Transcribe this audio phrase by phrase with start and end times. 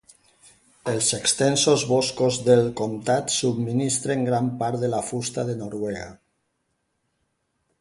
[0.91, 6.09] Els extensos boscos del comtat subministren gran part de la fusta de Noruega.